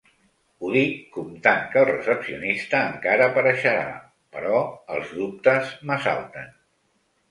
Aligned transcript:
Ho 0.61 0.69
dic 0.75 0.95
comptant 1.17 1.61
que 1.75 1.83
el 1.83 1.85
recepcionista 1.91 2.81
encara 2.95 3.29
apareixerà, 3.31 3.87
però 4.35 4.67
els 4.99 5.17
dubtes 5.23 5.75
m'assalten. 5.89 6.55